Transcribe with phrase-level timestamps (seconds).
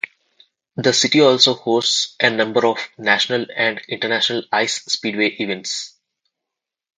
[0.77, 5.93] The city also hosts a number of National and International Ice Speedway events.